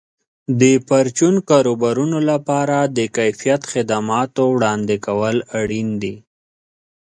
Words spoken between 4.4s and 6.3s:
وړاندې کول اړین دي.